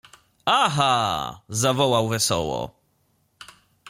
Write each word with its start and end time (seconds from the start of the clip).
—Aha!— 0.63 1.41
zawołał 1.63 2.07
wesoło. 2.07 2.75